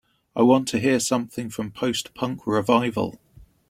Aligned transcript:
I 0.35 0.41
want 0.41 0.67
to 0.69 0.79
hear 0.79 0.99
something 0.99 1.51
from 1.51 1.69
Post-punk 1.69 2.47
Revival 2.47 3.19